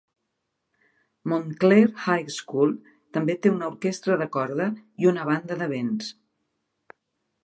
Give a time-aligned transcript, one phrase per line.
[1.33, 2.73] Montclair High School
[3.17, 4.67] també té una orquestra de corda
[5.05, 6.09] i una banda de vents.